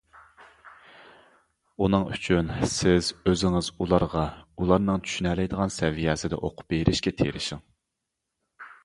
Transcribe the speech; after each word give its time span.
ئۇنىڭ 1.83 2.07
ئۈچۈن 2.15 2.49
سىز 2.71 3.09
ئۆزىڭىز 3.31 3.69
ئۇلارغا 3.77 4.23
ئۇلارنىڭ 4.63 5.05
چۈشىنەلەيدىغان 5.09 5.75
سەۋىيەسىدە 5.77 6.41
ئوقۇپ 6.49 6.75
بېرىشكە 6.77 7.15
تىرىشىڭ. 7.21 7.63